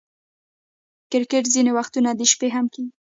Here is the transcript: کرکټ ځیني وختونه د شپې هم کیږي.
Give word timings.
کرکټ 1.11 1.45
ځیني 1.53 1.71
وختونه 1.73 2.09
د 2.15 2.21
شپې 2.31 2.47
هم 2.55 2.65
کیږي. 2.73 2.91